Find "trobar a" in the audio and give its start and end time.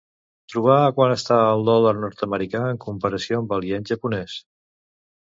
0.53-0.93